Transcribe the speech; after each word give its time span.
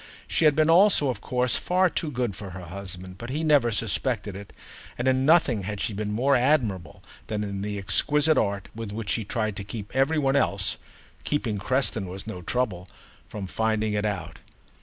She 0.27 0.45
had 0.45 0.55
been 0.55 0.67
also 0.67 1.09
of 1.09 1.21
course 1.21 1.55
far 1.55 1.87
too 1.87 2.09
good 2.09 2.35
for 2.35 2.49
her 2.49 2.65
husband, 2.65 3.19
but 3.19 3.29
he 3.29 3.43
never 3.43 3.69
suspected 3.71 4.35
it, 4.35 4.51
and 4.97 5.07
in 5.07 5.27
nothing 5.27 5.61
had 5.61 5.79
she 5.79 5.93
been 5.93 6.11
more 6.11 6.35
admirable 6.35 7.03
than 7.27 7.43
in 7.43 7.61
the 7.61 7.77
exquisite 7.77 8.35
art 8.35 8.67
with 8.73 8.91
which 8.91 9.11
she 9.11 9.23
tried 9.23 9.55
to 9.57 9.63
keep 9.63 9.95
every 9.95 10.17
one 10.17 10.35
else 10.35 10.77
(keeping 11.23 11.59
Creston 11.59 12.07
was 12.07 12.25
no 12.25 12.41
trouble) 12.41 12.87
from 13.29 13.45
finding 13.45 13.93
it 13.93 14.03
out. 14.03 14.39